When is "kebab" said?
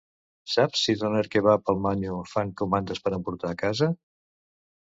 1.35-1.69